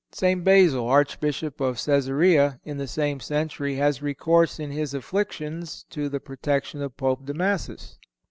St. 0.11 0.43
Basil, 0.43 0.87
Archbishop 0.87 1.61
of 1.61 1.75
Cæsarea, 1.75 2.59
in 2.63 2.77
the 2.77 2.87
same 2.87 3.19
century 3.19 3.75
has 3.75 4.01
recourse 4.01 4.59
in 4.59 4.71
his 4.71 4.95
afflictions 4.95 5.85
to 5.91 6.09
the 6.09 6.19
protection 6.19 6.81
of 6.81 6.97
Pope 6.97 7.23
Damasus. 7.23 7.99